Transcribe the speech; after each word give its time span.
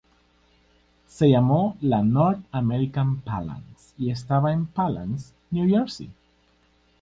Se 1.05 1.29
llamó 1.29 1.77
la 1.79 2.01
"North 2.01 2.43
American 2.51 3.21
Phalanx" 3.21 3.93
y 3.99 4.09
estaba 4.09 4.51
en 4.51 4.65
Phalanx, 4.65 5.31
Nueva 5.51 5.77
Jersey. 5.81 6.09